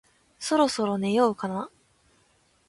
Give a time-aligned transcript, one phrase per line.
[0.39, 1.69] そろそろ寝ようかな